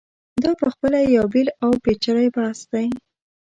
[0.43, 2.87] دا په خپله یو بېل او پېچلی بحث دی.